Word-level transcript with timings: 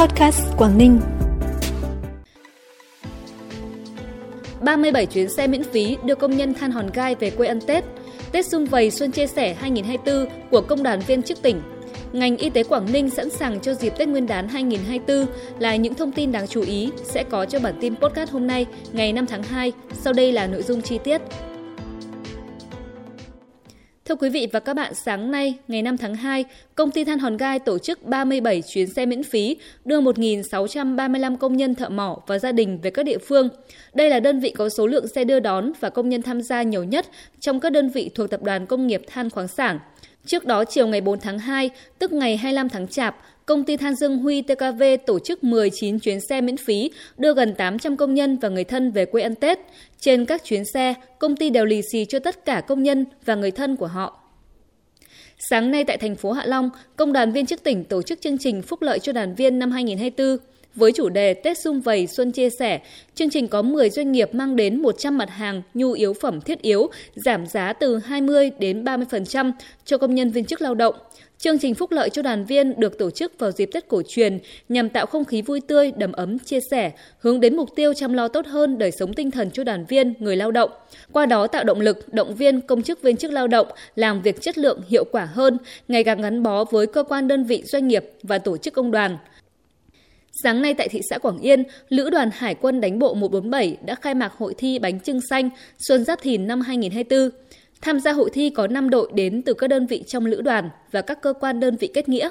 Podcast 0.00 0.40
Quảng 0.56 0.78
Ninh. 0.78 1.00
37 4.64 5.06
chuyến 5.06 5.28
xe 5.28 5.46
miễn 5.46 5.64
phí 5.64 5.96
đưa 6.04 6.14
công 6.14 6.36
nhân 6.36 6.54
than 6.54 6.70
hòn 6.70 6.90
gai 6.94 7.14
về 7.14 7.30
quê 7.30 7.48
ăn 7.48 7.60
Tết. 7.60 7.84
Tết 8.32 8.46
Xung 8.46 8.66
Vầy 8.66 8.90
Xuân 8.90 9.10
Chia 9.10 9.26
Sẻ 9.26 9.54
2024 9.54 10.50
của 10.50 10.60
Công 10.60 10.82
đoàn 10.82 11.00
viên 11.06 11.22
chức 11.22 11.42
tỉnh. 11.42 11.60
Ngành 12.12 12.36
y 12.36 12.50
tế 12.50 12.62
Quảng 12.62 12.92
Ninh 12.92 13.10
sẵn 13.10 13.30
sàng 13.30 13.60
cho 13.60 13.74
dịp 13.74 13.92
Tết 13.98 14.08
Nguyên 14.08 14.26
đán 14.26 14.48
2024 14.48 15.26
là 15.58 15.76
những 15.76 15.94
thông 15.94 16.12
tin 16.12 16.32
đáng 16.32 16.46
chú 16.46 16.60
ý 16.60 16.90
sẽ 17.04 17.24
có 17.24 17.44
cho 17.44 17.60
bản 17.60 17.74
tin 17.80 17.96
podcast 17.96 18.30
hôm 18.30 18.46
nay, 18.46 18.66
ngày 18.92 19.12
5 19.12 19.26
tháng 19.26 19.42
2. 19.42 19.72
Sau 19.92 20.12
đây 20.12 20.32
là 20.32 20.46
nội 20.46 20.62
dung 20.62 20.82
chi 20.82 20.98
tiết. 21.04 21.20
Thưa 24.08 24.14
quý 24.14 24.28
vị 24.28 24.48
và 24.52 24.60
các 24.60 24.74
bạn, 24.74 24.94
sáng 24.94 25.30
nay, 25.30 25.54
ngày 25.68 25.82
5 25.82 25.96
tháng 25.96 26.14
2, 26.14 26.44
công 26.74 26.90
ty 26.90 27.04
than 27.04 27.18
Hòn 27.18 27.36
Gai 27.36 27.58
tổ 27.58 27.78
chức 27.78 28.02
37 28.02 28.62
chuyến 28.62 28.86
xe 28.86 29.06
miễn 29.06 29.22
phí 29.22 29.56
đưa 29.84 30.00
1.635 30.00 31.36
công 31.36 31.56
nhân 31.56 31.74
thợ 31.74 31.88
mỏ 31.88 32.18
và 32.26 32.38
gia 32.38 32.52
đình 32.52 32.78
về 32.82 32.90
các 32.90 33.02
địa 33.02 33.18
phương. 33.18 33.48
Đây 33.94 34.10
là 34.10 34.20
đơn 34.20 34.40
vị 34.40 34.50
có 34.50 34.68
số 34.68 34.86
lượng 34.86 35.08
xe 35.08 35.24
đưa 35.24 35.40
đón 35.40 35.72
và 35.80 35.90
công 35.90 36.08
nhân 36.08 36.22
tham 36.22 36.42
gia 36.42 36.62
nhiều 36.62 36.84
nhất 36.84 37.06
trong 37.40 37.60
các 37.60 37.72
đơn 37.72 37.88
vị 37.88 38.10
thuộc 38.14 38.30
Tập 38.30 38.42
đoàn 38.42 38.66
Công 38.66 38.86
nghiệp 38.86 39.02
Than 39.06 39.30
khoáng 39.30 39.48
sản. 39.48 39.78
Trước 40.26 40.44
đó, 40.44 40.64
chiều 40.64 40.86
ngày 40.86 41.00
4 41.00 41.20
tháng 41.20 41.38
2, 41.38 41.70
tức 41.98 42.12
ngày 42.12 42.36
25 42.36 42.68
tháng 42.68 42.88
Chạp, 42.88 43.16
công 43.48 43.64
ty 43.64 43.76
Than 43.76 43.94
Dương 43.94 44.18
Huy 44.18 44.42
TKV 44.42 44.82
tổ 45.06 45.18
chức 45.18 45.44
19 45.44 45.98
chuyến 45.98 46.20
xe 46.20 46.40
miễn 46.40 46.56
phí 46.56 46.90
đưa 47.16 47.34
gần 47.34 47.54
800 47.54 47.96
công 47.96 48.14
nhân 48.14 48.36
và 48.36 48.48
người 48.48 48.64
thân 48.64 48.90
về 48.90 49.04
quê 49.04 49.22
ăn 49.22 49.34
Tết. 49.34 49.58
Trên 50.00 50.24
các 50.24 50.44
chuyến 50.44 50.64
xe, 50.64 50.94
công 51.18 51.36
ty 51.36 51.50
đều 51.50 51.64
lì 51.64 51.82
xì 51.92 52.04
cho 52.04 52.18
tất 52.18 52.44
cả 52.44 52.60
công 52.60 52.82
nhân 52.82 53.04
và 53.24 53.34
người 53.34 53.50
thân 53.50 53.76
của 53.76 53.86
họ. 53.86 54.20
Sáng 55.38 55.70
nay 55.70 55.84
tại 55.84 55.96
thành 55.96 56.16
phố 56.16 56.32
Hạ 56.32 56.42
Long, 56.46 56.70
Công 56.96 57.12
đoàn 57.12 57.32
viên 57.32 57.46
chức 57.46 57.62
tỉnh 57.62 57.84
tổ 57.84 58.02
chức 58.02 58.20
chương 58.20 58.38
trình 58.38 58.62
phúc 58.62 58.82
lợi 58.82 58.98
cho 58.98 59.12
đoàn 59.12 59.34
viên 59.34 59.58
năm 59.58 59.70
2024. 59.70 60.57
Với 60.78 60.92
chủ 60.92 61.08
đề 61.08 61.34
Tết 61.34 61.58
Xung 61.58 61.80
Vầy 61.80 62.06
Xuân 62.06 62.32
Chia 62.32 62.50
Sẻ, 62.50 62.80
chương 63.14 63.30
trình 63.30 63.48
có 63.48 63.62
10 63.62 63.90
doanh 63.90 64.12
nghiệp 64.12 64.34
mang 64.34 64.56
đến 64.56 64.82
100 64.82 65.18
mặt 65.18 65.30
hàng 65.30 65.62
nhu 65.74 65.92
yếu 65.92 66.12
phẩm 66.12 66.40
thiết 66.40 66.62
yếu, 66.62 66.90
giảm 67.14 67.46
giá 67.46 67.72
từ 67.72 67.98
20 67.98 68.50
đến 68.58 68.84
30% 68.84 69.52
cho 69.84 69.98
công 69.98 70.14
nhân 70.14 70.30
viên 70.30 70.44
chức 70.44 70.62
lao 70.62 70.74
động. 70.74 70.94
Chương 71.38 71.58
trình 71.58 71.74
phúc 71.74 71.92
lợi 71.92 72.10
cho 72.10 72.22
đoàn 72.22 72.44
viên 72.44 72.80
được 72.80 72.98
tổ 72.98 73.10
chức 73.10 73.38
vào 73.38 73.50
dịp 73.50 73.66
Tết 73.72 73.88
cổ 73.88 74.02
truyền 74.08 74.38
nhằm 74.68 74.88
tạo 74.88 75.06
không 75.06 75.24
khí 75.24 75.42
vui 75.42 75.60
tươi, 75.60 75.92
đầm 75.96 76.12
ấm, 76.12 76.38
chia 76.38 76.60
sẻ, 76.70 76.92
hướng 77.18 77.40
đến 77.40 77.56
mục 77.56 77.68
tiêu 77.76 77.94
chăm 77.94 78.12
lo 78.12 78.28
tốt 78.28 78.46
hơn 78.46 78.78
đời 78.78 78.90
sống 78.90 79.14
tinh 79.14 79.30
thần 79.30 79.50
cho 79.50 79.64
đoàn 79.64 79.84
viên, 79.88 80.14
người 80.18 80.36
lao 80.36 80.50
động. 80.50 80.70
Qua 81.12 81.26
đó 81.26 81.46
tạo 81.46 81.64
động 81.64 81.80
lực, 81.80 82.14
động 82.14 82.34
viên 82.34 82.60
công 82.60 82.82
chức 82.82 83.02
viên 83.02 83.16
chức 83.16 83.32
lao 83.32 83.48
động 83.48 83.66
làm 83.96 84.22
việc 84.22 84.40
chất 84.40 84.58
lượng, 84.58 84.80
hiệu 84.88 85.04
quả 85.04 85.24
hơn, 85.24 85.58
ngày 85.88 86.04
càng 86.04 86.22
gắn 86.22 86.42
bó 86.42 86.64
với 86.64 86.86
cơ 86.86 87.02
quan 87.02 87.28
đơn 87.28 87.44
vị 87.44 87.62
doanh 87.66 87.88
nghiệp 87.88 88.04
và 88.22 88.38
tổ 88.38 88.56
chức 88.56 88.74
công 88.74 88.90
đoàn. 88.90 89.16
Sáng 90.42 90.62
nay 90.62 90.74
tại 90.74 90.88
thị 90.88 91.00
xã 91.10 91.18
Quảng 91.18 91.38
Yên, 91.38 91.64
Lữ 91.88 92.10
đoàn 92.10 92.30
Hải 92.32 92.54
quân 92.54 92.80
đánh 92.80 92.98
bộ 92.98 93.14
147 93.14 93.76
đã 93.86 93.94
khai 93.94 94.14
mạc 94.14 94.32
hội 94.32 94.54
thi 94.58 94.78
bánh 94.78 95.00
trưng 95.00 95.20
xanh 95.20 95.50
Xuân 95.78 96.04
Giáp 96.04 96.22
Thìn 96.22 96.46
năm 96.46 96.60
2024. 96.60 97.30
Tham 97.80 98.00
gia 98.00 98.12
hội 98.12 98.30
thi 98.32 98.50
có 98.50 98.66
5 98.66 98.90
đội 98.90 99.10
đến 99.14 99.42
từ 99.42 99.54
các 99.54 99.66
đơn 99.66 99.86
vị 99.86 100.04
trong 100.06 100.26
lữ 100.26 100.40
đoàn 100.40 100.70
và 100.92 101.02
các 101.02 101.22
cơ 101.22 101.32
quan 101.32 101.60
đơn 101.60 101.76
vị 101.76 101.90
kết 101.94 102.08
nghĩa. 102.08 102.30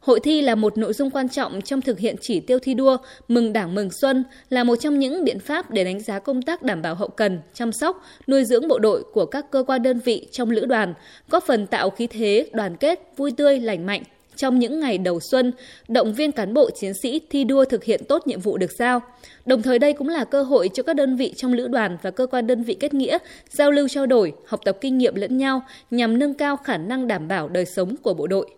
Hội 0.00 0.20
thi 0.20 0.42
là 0.42 0.54
một 0.54 0.78
nội 0.78 0.92
dung 0.92 1.10
quan 1.10 1.28
trọng 1.28 1.60
trong 1.60 1.80
thực 1.80 1.98
hiện 1.98 2.16
chỉ 2.20 2.40
tiêu 2.40 2.58
thi 2.58 2.74
đua 2.74 2.96
Mừng 3.28 3.52
Đảng 3.52 3.74
Mừng 3.74 3.90
Xuân 4.00 4.24
là 4.50 4.64
một 4.64 4.76
trong 4.76 4.98
những 4.98 5.24
biện 5.24 5.38
pháp 5.40 5.70
để 5.70 5.84
đánh 5.84 6.00
giá 6.00 6.18
công 6.18 6.42
tác 6.42 6.62
đảm 6.62 6.82
bảo 6.82 6.94
hậu 6.94 7.08
cần, 7.08 7.40
chăm 7.54 7.72
sóc, 7.72 8.04
nuôi 8.26 8.44
dưỡng 8.44 8.68
bộ 8.68 8.78
đội 8.78 9.02
của 9.12 9.26
các 9.26 9.50
cơ 9.50 9.64
quan 9.66 9.82
đơn 9.82 10.00
vị 10.04 10.26
trong 10.32 10.50
lữ 10.50 10.66
đoàn, 10.66 10.94
góp 11.30 11.44
phần 11.46 11.66
tạo 11.66 11.90
khí 11.90 12.06
thế, 12.06 12.46
đoàn 12.52 12.76
kết, 12.76 13.00
vui 13.16 13.30
tươi, 13.36 13.60
lành 13.60 13.86
mạnh 13.86 14.02
trong 14.38 14.58
những 14.58 14.80
ngày 14.80 14.98
đầu 14.98 15.20
xuân, 15.30 15.52
động 15.88 16.14
viên 16.14 16.32
cán 16.32 16.54
bộ 16.54 16.70
chiến 16.70 16.94
sĩ 16.94 17.20
thi 17.30 17.44
đua 17.44 17.64
thực 17.64 17.84
hiện 17.84 18.04
tốt 18.08 18.26
nhiệm 18.26 18.40
vụ 18.40 18.56
được 18.56 18.72
giao. 18.78 19.00
Đồng 19.46 19.62
thời 19.62 19.78
đây 19.78 19.92
cũng 19.92 20.08
là 20.08 20.24
cơ 20.24 20.42
hội 20.42 20.70
cho 20.74 20.82
các 20.82 20.96
đơn 20.96 21.16
vị 21.16 21.32
trong 21.36 21.52
lữ 21.52 21.68
đoàn 21.68 21.98
và 22.02 22.10
cơ 22.10 22.26
quan 22.26 22.46
đơn 22.46 22.62
vị 22.62 22.74
kết 22.80 22.94
nghĩa 22.94 23.18
giao 23.50 23.70
lưu 23.70 23.88
trao 23.88 24.06
đổi, 24.06 24.32
học 24.46 24.60
tập 24.64 24.78
kinh 24.80 24.98
nghiệm 24.98 25.14
lẫn 25.14 25.38
nhau 25.38 25.62
nhằm 25.90 26.18
nâng 26.18 26.34
cao 26.34 26.56
khả 26.56 26.76
năng 26.76 27.06
đảm 27.06 27.28
bảo 27.28 27.48
đời 27.48 27.64
sống 27.64 27.96
của 28.02 28.14
bộ 28.14 28.26
đội. 28.26 28.50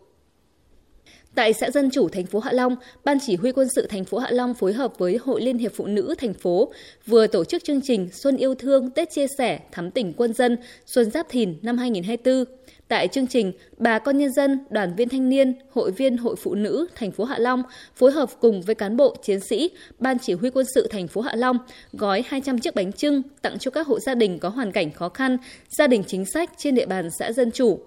Tại 1.34 1.52
xã 1.52 1.70
Dân 1.70 1.90
Chủ 1.90 2.08
thành 2.08 2.26
phố 2.26 2.38
Hạ 2.38 2.52
Long, 2.52 2.76
Ban 3.04 3.18
Chỉ 3.26 3.36
huy 3.36 3.52
quân 3.52 3.68
sự 3.74 3.86
thành 3.86 4.04
phố 4.04 4.18
Hạ 4.18 4.30
Long 4.30 4.54
phối 4.54 4.72
hợp 4.72 4.98
với 4.98 5.16
Hội 5.16 5.42
Liên 5.42 5.58
hiệp 5.58 5.72
Phụ 5.74 5.86
nữ 5.86 6.14
thành 6.18 6.34
phố 6.34 6.72
vừa 7.06 7.26
tổ 7.26 7.44
chức 7.44 7.64
chương 7.64 7.80
trình 7.80 8.08
Xuân 8.12 8.36
yêu 8.36 8.54
thương 8.54 8.90
Tết 8.90 9.10
chia 9.10 9.26
sẻ 9.38 9.60
thắm 9.72 9.90
tỉnh 9.90 10.12
quân 10.12 10.32
dân 10.32 10.56
Xuân 10.86 11.10
Giáp 11.10 11.28
Thìn 11.28 11.58
năm 11.62 11.78
2024. 11.78 12.44
Tại 12.88 13.08
chương 13.08 13.26
trình, 13.26 13.52
bà 13.78 13.98
con 13.98 14.18
nhân 14.18 14.32
dân, 14.32 14.58
đoàn 14.70 14.94
viên 14.96 15.08
thanh 15.08 15.28
niên, 15.28 15.54
hội 15.72 15.90
viên 15.90 16.16
hội 16.16 16.36
phụ 16.36 16.54
nữ 16.54 16.86
thành 16.94 17.10
phố 17.10 17.24
Hạ 17.24 17.38
Long 17.38 17.62
phối 17.96 18.12
hợp 18.12 18.30
cùng 18.40 18.62
với 18.62 18.74
cán 18.74 18.96
bộ, 18.96 19.16
chiến 19.22 19.40
sĩ, 19.40 19.70
ban 19.98 20.18
chỉ 20.18 20.32
huy 20.32 20.50
quân 20.50 20.66
sự 20.74 20.86
thành 20.90 21.08
phố 21.08 21.20
Hạ 21.20 21.32
Long 21.36 21.58
gói 21.92 22.24
200 22.28 22.58
chiếc 22.58 22.74
bánh 22.74 22.92
trưng 22.92 23.22
tặng 23.42 23.58
cho 23.58 23.70
các 23.70 23.86
hộ 23.86 24.00
gia 24.00 24.14
đình 24.14 24.38
có 24.38 24.48
hoàn 24.48 24.72
cảnh 24.72 24.92
khó 24.92 25.08
khăn, 25.08 25.36
gia 25.68 25.86
đình 25.86 26.02
chính 26.06 26.24
sách 26.24 26.50
trên 26.56 26.74
địa 26.74 26.86
bàn 26.86 27.08
xã 27.18 27.32
Dân 27.32 27.50
Chủ. 27.50 27.78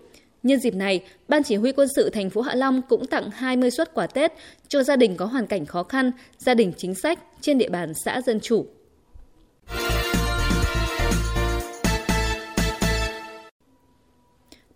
Nhân 0.44 0.60
dịp 0.60 0.76
này, 0.76 1.04
Ban 1.28 1.44
chỉ 1.44 1.56
huy 1.56 1.72
quân 1.72 1.88
sự 1.96 2.10
thành 2.10 2.30
phố 2.30 2.42
Hạ 2.42 2.56
Long 2.56 2.82
cũng 2.82 3.08
tặng 3.08 3.30
20 3.32 3.72
suất 3.72 3.94
quà 3.94 4.08
Tết 4.08 4.34
cho 4.68 4.84
gia 4.84 4.96
đình 4.96 5.16
có 5.18 5.26
hoàn 5.26 5.48
cảnh 5.48 5.66
khó 5.66 5.84
khăn, 5.84 6.12
gia 6.38 6.54
đình 6.54 6.74
chính 6.78 6.96
sách 6.96 7.20
trên 7.42 7.58
địa 7.58 7.70
bàn 7.70 7.94
xã 8.06 8.22
Dân 8.22 8.40
Chủ. 8.40 8.66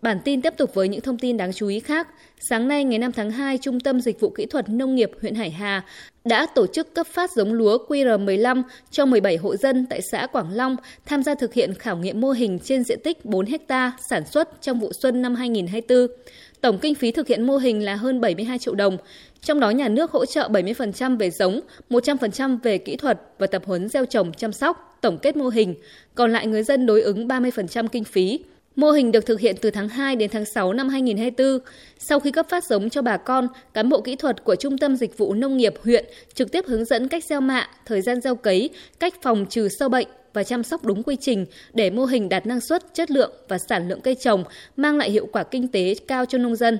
Bản 0.01 0.19
tin 0.25 0.41
tiếp 0.41 0.53
tục 0.57 0.73
với 0.73 0.87
những 0.87 1.01
thông 1.01 1.17
tin 1.17 1.37
đáng 1.37 1.53
chú 1.53 1.67
ý 1.67 1.79
khác. 1.79 2.07
Sáng 2.39 2.67
nay 2.67 2.83
ngày 2.83 2.99
5 2.99 3.11
tháng 3.11 3.31
2, 3.31 3.57
Trung 3.57 3.79
tâm 3.79 4.01
Dịch 4.01 4.19
vụ 4.19 4.29
Kỹ 4.29 4.45
thuật 4.45 4.69
Nông 4.69 4.95
nghiệp 4.95 5.11
huyện 5.21 5.35
Hải 5.35 5.49
Hà 5.49 5.81
đã 6.25 6.45
tổ 6.55 6.67
chức 6.67 6.93
cấp 6.93 7.07
phát 7.07 7.31
giống 7.31 7.53
lúa 7.53 7.77
QR15 7.87 8.63
cho 8.91 9.05
17 9.05 9.37
hộ 9.37 9.55
dân 9.55 9.85
tại 9.89 10.01
xã 10.11 10.27
Quảng 10.27 10.53
Long 10.53 10.75
tham 11.05 11.23
gia 11.23 11.35
thực 11.35 11.53
hiện 11.53 11.73
khảo 11.73 11.97
nghiệm 11.97 12.21
mô 12.21 12.31
hình 12.31 12.59
trên 12.59 12.83
diện 12.83 12.99
tích 13.03 13.25
4 13.25 13.45
ha 13.69 13.91
sản 14.09 14.25
xuất 14.25 14.61
trong 14.61 14.79
vụ 14.79 14.91
xuân 15.01 15.21
năm 15.21 15.35
2024. 15.35 16.17
Tổng 16.61 16.79
kinh 16.79 16.95
phí 16.95 17.11
thực 17.11 17.27
hiện 17.27 17.47
mô 17.47 17.57
hình 17.57 17.85
là 17.85 17.95
hơn 17.95 18.21
72 18.21 18.59
triệu 18.59 18.75
đồng, 18.75 18.97
trong 19.41 19.59
đó 19.59 19.69
nhà 19.69 19.87
nước 19.87 20.11
hỗ 20.11 20.25
trợ 20.25 20.47
70% 20.47 21.17
về 21.17 21.29
giống, 21.31 21.61
100% 21.89 22.57
về 22.63 22.77
kỹ 22.77 22.95
thuật 22.95 23.21
và 23.39 23.47
tập 23.47 23.61
huấn 23.65 23.89
gieo 23.89 24.05
trồng 24.05 24.31
chăm 24.33 24.53
sóc, 24.53 24.97
tổng 25.01 25.17
kết 25.17 25.37
mô 25.37 25.49
hình, 25.49 25.75
còn 26.15 26.31
lại 26.31 26.47
người 26.47 26.63
dân 26.63 26.85
đối 26.85 27.01
ứng 27.01 27.27
30% 27.27 27.87
kinh 27.87 28.03
phí. 28.03 28.39
Mô 28.77 28.91
hình 28.91 29.11
được 29.11 29.25
thực 29.25 29.39
hiện 29.39 29.55
từ 29.61 29.71
tháng 29.71 29.89
2 29.89 30.15
đến 30.15 30.29
tháng 30.33 30.45
6 30.45 30.73
năm 30.73 30.89
2024. 30.89 31.59
Sau 31.99 32.19
khi 32.19 32.31
cấp 32.31 32.45
phát 32.49 32.63
giống 32.63 32.89
cho 32.89 33.01
bà 33.01 33.17
con, 33.17 33.47
cán 33.73 33.89
bộ 33.89 34.01
kỹ 34.01 34.15
thuật 34.15 34.43
của 34.43 34.55
Trung 34.55 34.77
tâm 34.77 34.95
Dịch 34.95 35.17
vụ 35.17 35.33
Nông 35.33 35.57
nghiệp 35.57 35.73
huyện 35.83 36.05
trực 36.33 36.51
tiếp 36.51 36.65
hướng 36.67 36.85
dẫn 36.85 37.07
cách 37.07 37.23
gieo 37.23 37.41
mạ, 37.41 37.67
thời 37.85 38.01
gian 38.01 38.21
gieo 38.21 38.35
cấy, 38.35 38.69
cách 38.99 39.13
phòng 39.21 39.45
trừ 39.49 39.67
sâu 39.79 39.89
bệnh 39.89 40.07
và 40.33 40.43
chăm 40.43 40.63
sóc 40.63 40.85
đúng 40.85 41.03
quy 41.03 41.15
trình 41.21 41.45
để 41.73 41.89
mô 41.89 42.05
hình 42.05 42.29
đạt 42.29 42.45
năng 42.45 42.61
suất, 42.61 42.93
chất 42.93 43.11
lượng 43.11 43.31
và 43.47 43.57
sản 43.57 43.89
lượng 43.89 44.01
cây 44.01 44.15
trồng, 44.15 44.43
mang 44.75 44.97
lại 44.97 45.11
hiệu 45.11 45.27
quả 45.31 45.44
kinh 45.44 45.67
tế 45.67 45.95
cao 46.07 46.25
cho 46.25 46.38
nông 46.38 46.55
dân. 46.55 46.77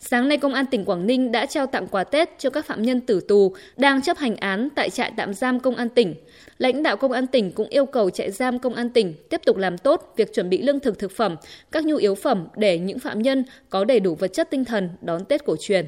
Sáng 0.00 0.28
nay, 0.28 0.38
Công 0.38 0.54
an 0.54 0.66
tỉnh 0.66 0.84
Quảng 0.84 1.06
Ninh 1.06 1.32
đã 1.32 1.46
trao 1.46 1.66
tặng 1.66 1.86
quà 1.86 2.04
Tết 2.04 2.38
cho 2.38 2.50
các 2.50 2.66
phạm 2.66 2.82
nhân 2.82 3.00
tử 3.00 3.20
tù 3.28 3.54
đang 3.76 4.02
chấp 4.02 4.18
hành 4.18 4.36
án 4.36 4.68
tại 4.74 4.90
trại 4.90 5.12
tạm 5.16 5.34
giam 5.34 5.60
Công 5.60 5.74
an 5.74 5.88
tỉnh. 5.88 6.14
Lãnh 6.58 6.82
đạo 6.82 6.96
Công 6.96 7.12
an 7.12 7.26
tỉnh 7.26 7.52
cũng 7.52 7.68
yêu 7.68 7.86
cầu 7.86 8.10
trại 8.10 8.30
giam 8.30 8.58
Công 8.58 8.74
an 8.74 8.90
tỉnh 8.90 9.14
tiếp 9.30 9.40
tục 9.46 9.56
làm 9.56 9.78
tốt 9.78 10.12
việc 10.16 10.34
chuẩn 10.34 10.50
bị 10.50 10.62
lương 10.62 10.80
thực 10.80 10.98
thực 10.98 11.12
phẩm, 11.12 11.36
các 11.72 11.84
nhu 11.84 11.96
yếu 11.96 12.14
phẩm 12.14 12.48
để 12.56 12.78
những 12.78 12.98
phạm 12.98 13.22
nhân 13.22 13.44
có 13.70 13.84
đầy 13.84 14.00
đủ 14.00 14.14
vật 14.14 14.28
chất 14.28 14.50
tinh 14.50 14.64
thần 14.64 14.88
đón 15.00 15.24
Tết 15.24 15.44
cổ 15.44 15.56
truyền. 15.60 15.86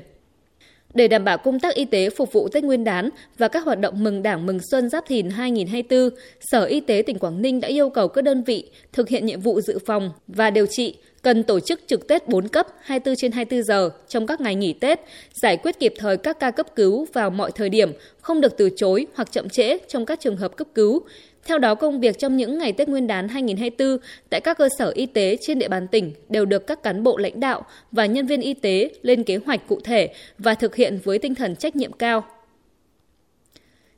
Để 0.94 1.08
đảm 1.08 1.24
bảo 1.24 1.38
công 1.38 1.60
tác 1.60 1.74
y 1.74 1.84
tế 1.84 2.10
phục 2.10 2.32
vụ 2.32 2.48
Tết 2.48 2.64
Nguyên 2.64 2.84
đán 2.84 3.10
và 3.38 3.48
các 3.48 3.64
hoạt 3.64 3.80
động 3.80 4.04
mừng 4.04 4.22
Đảng 4.22 4.46
mừng 4.46 4.58
Xuân 4.70 4.88
Giáp 4.88 5.04
Thìn 5.06 5.30
2024, 5.30 6.18
Sở 6.40 6.64
Y 6.64 6.80
tế 6.80 7.02
tỉnh 7.06 7.18
Quảng 7.18 7.42
Ninh 7.42 7.60
đã 7.60 7.68
yêu 7.68 7.90
cầu 7.90 8.08
các 8.08 8.24
đơn 8.24 8.42
vị 8.42 8.70
thực 8.92 9.08
hiện 9.08 9.26
nhiệm 9.26 9.40
vụ 9.40 9.60
dự 9.60 9.78
phòng 9.86 10.10
và 10.26 10.50
điều 10.50 10.66
trị 10.66 10.96
cần 11.22 11.42
tổ 11.42 11.60
chức 11.60 11.80
trực 11.86 12.08
Tết 12.08 12.28
4 12.28 12.48
cấp 12.48 12.66
24 12.80 13.16
trên 13.16 13.32
24 13.32 13.64
giờ 13.64 13.90
trong 14.08 14.26
các 14.26 14.40
ngày 14.40 14.54
nghỉ 14.54 14.72
Tết, 14.72 15.00
giải 15.42 15.56
quyết 15.56 15.78
kịp 15.78 15.94
thời 15.98 16.16
các 16.16 16.40
ca 16.40 16.50
cấp 16.50 16.66
cứu 16.76 17.06
vào 17.12 17.30
mọi 17.30 17.52
thời 17.52 17.68
điểm, 17.68 17.92
không 18.20 18.40
được 18.40 18.56
từ 18.56 18.70
chối 18.76 19.06
hoặc 19.14 19.32
chậm 19.32 19.48
trễ 19.48 19.78
trong 19.88 20.06
các 20.06 20.20
trường 20.20 20.36
hợp 20.36 20.56
cấp 20.56 20.66
cứu. 20.74 21.02
Theo 21.44 21.58
đó, 21.58 21.74
công 21.74 22.00
việc 22.00 22.18
trong 22.18 22.36
những 22.36 22.58
ngày 22.58 22.72
Tết 22.72 22.88
Nguyên 22.88 23.06
đán 23.06 23.28
2024 23.28 23.98
tại 24.30 24.40
các 24.40 24.58
cơ 24.58 24.68
sở 24.78 24.92
y 24.94 25.06
tế 25.06 25.36
trên 25.40 25.58
địa 25.58 25.68
bàn 25.68 25.88
tỉnh 25.88 26.12
đều 26.28 26.44
được 26.44 26.66
các 26.66 26.82
cán 26.82 27.02
bộ 27.02 27.16
lãnh 27.16 27.40
đạo 27.40 27.62
và 27.92 28.06
nhân 28.06 28.26
viên 28.26 28.40
y 28.40 28.54
tế 28.54 28.90
lên 29.02 29.22
kế 29.22 29.38
hoạch 29.46 29.68
cụ 29.68 29.80
thể 29.84 30.14
và 30.38 30.54
thực 30.54 30.76
hiện 30.76 30.98
với 31.04 31.18
tinh 31.18 31.34
thần 31.34 31.56
trách 31.56 31.76
nhiệm 31.76 31.92
cao. 31.92 32.24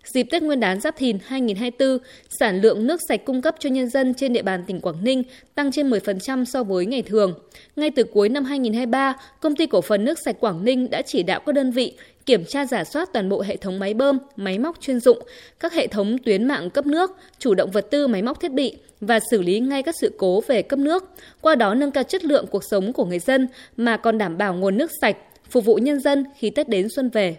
Dịp 0.04 0.22
Tết 0.22 0.42
Nguyên 0.42 0.60
đán 0.60 0.80
Giáp 0.80 0.96
Thìn 0.96 1.18
2024, 1.24 1.98
sản 2.38 2.60
lượng 2.60 2.86
nước 2.86 3.00
sạch 3.08 3.24
cung 3.24 3.42
cấp 3.42 3.54
cho 3.58 3.70
nhân 3.70 3.88
dân 3.88 4.14
trên 4.14 4.32
địa 4.32 4.42
bàn 4.42 4.64
tỉnh 4.66 4.80
Quảng 4.80 5.04
Ninh 5.04 5.22
tăng 5.54 5.72
trên 5.72 5.90
10% 5.90 6.44
so 6.44 6.62
với 6.62 6.86
ngày 6.86 7.02
thường. 7.02 7.34
Ngay 7.76 7.90
từ 7.90 8.04
cuối 8.04 8.28
năm 8.28 8.44
2023, 8.44 9.16
Công 9.40 9.56
ty 9.56 9.66
Cổ 9.66 9.80
phần 9.80 10.04
Nước 10.04 10.18
sạch 10.24 10.36
Quảng 10.40 10.64
Ninh 10.64 10.90
đã 10.90 11.02
chỉ 11.02 11.22
đạo 11.22 11.40
các 11.46 11.54
đơn 11.54 11.70
vị 11.70 11.94
kiểm 12.26 12.44
tra 12.44 12.66
giả 12.66 12.84
soát 12.84 13.08
toàn 13.12 13.28
bộ 13.28 13.42
hệ 13.42 13.56
thống 13.56 13.78
máy 13.78 13.94
bơm, 13.94 14.18
máy 14.36 14.58
móc 14.58 14.80
chuyên 14.80 15.00
dụng, 15.00 15.18
các 15.60 15.72
hệ 15.72 15.86
thống 15.86 16.18
tuyến 16.18 16.48
mạng 16.48 16.70
cấp 16.70 16.86
nước, 16.86 17.10
chủ 17.38 17.54
động 17.54 17.70
vật 17.70 17.90
tư 17.90 18.06
máy 18.06 18.22
móc 18.22 18.40
thiết 18.40 18.52
bị 18.52 18.76
và 19.00 19.20
xử 19.30 19.42
lý 19.42 19.60
ngay 19.60 19.82
các 19.82 19.94
sự 20.00 20.14
cố 20.18 20.40
về 20.40 20.62
cấp 20.62 20.78
nước, 20.78 21.10
qua 21.40 21.54
đó 21.54 21.74
nâng 21.74 21.90
cao 21.90 22.04
chất 22.04 22.24
lượng 22.24 22.46
cuộc 22.50 22.64
sống 22.64 22.92
của 22.92 23.04
người 23.04 23.18
dân 23.18 23.48
mà 23.76 23.96
còn 23.96 24.18
đảm 24.18 24.38
bảo 24.38 24.54
nguồn 24.54 24.78
nước 24.78 24.90
sạch, 25.00 25.16
phục 25.50 25.64
vụ 25.64 25.74
nhân 25.74 26.00
dân 26.00 26.24
khi 26.36 26.50
Tết 26.50 26.68
đến 26.68 26.88
xuân 26.96 27.10
về. 27.10 27.36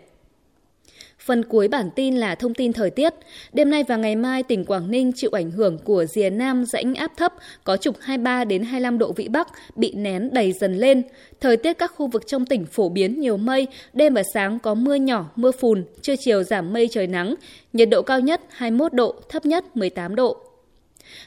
Phần 1.25 1.43
cuối 1.45 1.67
bản 1.67 1.89
tin 1.95 2.15
là 2.15 2.35
thông 2.35 2.53
tin 2.53 2.73
thời 2.73 2.89
tiết. 2.89 3.13
Đêm 3.53 3.69
nay 3.69 3.83
và 3.83 3.95
ngày 3.95 4.15
mai, 4.15 4.43
tỉnh 4.43 4.65
Quảng 4.65 4.91
Ninh 4.91 5.11
chịu 5.15 5.29
ảnh 5.33 5.51
hưởng 5.51 5.77
của 5.77 6.05
rìa 6.05 6.29
nam 6.29 6.65
rãnh 6.65 6.95
áp 6.95 7.11
thấp 7.17 7.33
có 7.63 7.77
trục 7.77 7.99
23 7.99 8.43
đến 8.43 8.63
25 8.63 8.97
độ 8.97 9.11
vĩ 9.11 9.27
Bắc 9.27 9.47
bị 9.75 9.93
nén 9.93 10.29
đầy 10.33 10.51
dần 10.51 10.77
lên. 10.77 11.03
Thời 11.39 11.57
tiết 11.57 11.73
các 11.73 11.91
khu 11.95 12.07
vực 12.07 12.23
trong 12.27 12.45
tỉnh 12.45 12.65
phổ 12.65 12.89
biến 12.89 13.19
nhiều 13.19 13.37
mây, 13.37 13.67
đêm 13.93 14.13
và 14.13 14.23
sáng 14.33 14.59
có 14.59 14.73
mưa 14.73 14.95
nhỏ, 14.95 15.31
mưa 15.35 15.51
phùn, 15.51 15.85
trưa 16.01 16.15
chiều 16.15 16.43
giảm 16.43 16.73
mây 16.73 16.87
trời 16.91 17.07
nắng, 17.07 17.35
nhiệt 17.73 17.89
độ 17.89 18.01
cao 18.01 18.19
nhất 18.19 18.41
21 18.49 18.93
độ, 18.93 19.15
thấp 19.29 19.45
nhất 19.45 19.77
18 19.77 20.15
độ. 20.15 20.37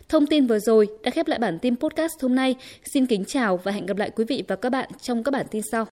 Thông 0.09 0.27
tin 0.27 0.47
vừa 0.47 0.59
rồi 0.59 0.89
đã 1.03 1.11
khép 1.11 1.29
lại 1.29 1.39
bản 1.39 1.59
tin 1.59 1.77
podcast 1.77 2.23
hôm 2.23 2.35
nay. 2.35 2.55
Xin 2.85 3.07
kính 3.07 3.25
chào 3.25 3.57
và 3.57 3.73
hẹn 3.73 3.87
gặp 3.87 3.97
lại 3.97 4.11
quý 4.11 4.25
vị 4.25 4.45
và 4.49 4.57
các 4.57 4.71
bạn 4.71 4.89
trong 5.01 5.25
các 5.25 5.31
bản 5.31 5.47
tin 5.51 5.63
sau. 5.73 5.85